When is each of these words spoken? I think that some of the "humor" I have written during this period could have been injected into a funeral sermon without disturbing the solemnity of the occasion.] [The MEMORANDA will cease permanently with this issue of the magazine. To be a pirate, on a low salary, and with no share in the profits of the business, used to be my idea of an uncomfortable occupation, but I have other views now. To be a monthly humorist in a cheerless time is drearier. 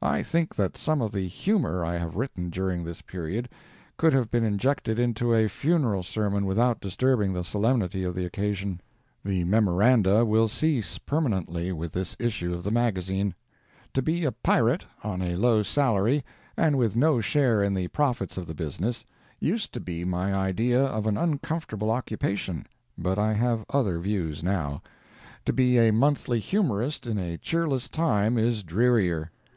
I 0.00 0.22
think 0.22 0.54
that 0.54 0.78
some 0.78 1.02
of 1.02 1.10
the 1.10 1.26
"humor" 1.26 1.84
I 1.84 1.96
have 1.96 2.14
written 2.14 2.50
during 2.50 2.84
this 2.84 3.02
period 3.02 3.48
could 3.96 4.12
have 4.12 4.30
been 4.30 4.44
injected 4.44 4.96
into 5.00 5.34
a 5.34 5.48
funeral 5.48 6.04
sermon 6.04 6.46
without 6.46 6.80
disturbing 6.80 7.32
the 7.32 7.42
solemnity 7.42 8.04
of 8.04 8.14
the 8.14 8.24
occasion.] 8.24 8.80
[The 9.24 9.42
MEMORANDA 9.42 10.24
will 10.24 10.46
cease 10.46 10.98
permanently 10.98 11.72
with 11.72 11.92
this 11.92 12.14
issue 12.20 12.54
of 12.54 12.62
the 12.62 12.70
magazine. 12.70 13.34
To 13.94 14.00
be 14.00 14.24
a 14.24 14.30
pirate, 14.30 14.86
on 15.02 15.20
a 15.20 15.34
low 15.34 15.64
salary, 15.64 16.24
and 16.56 16.78
with 16.78 16.94
no 16.94 17.20
share 17.20 17.60
in 17.60 17.74
the 17.74 17.88
profits 17.88 18.38
of 18.38 18.46
the 18.46 18.54
business, 18.54 19.04
used 19.40 19.72
to 19.74 19.80
be 19.80 20.04
my 20.04 20.32
idea 20.32 20.80
of 20.82 21.08
an 21.08 21.16
uncomfortable 21.16 21.90
occupation, 21.90 22.64
but 22.96 23.18
I 23.18 23.32
have 23.32 23.64
other 23.68 23.98
views 23.98 24.44
now. 24.44 24.80
To 25.46 25.52
be 25.52 25.78
a 25.78 25.90
monthly 25.92 26.38
humorist 26.38 27.08
in 27.08 27.18
a 27.18 27.36
cheerless 27.38 27.88
time 27.88 28.38
is 28.38 28.62
drearier. 28.62 29.32